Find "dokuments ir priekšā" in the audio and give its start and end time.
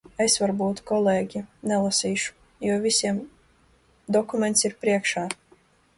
4.19-5.29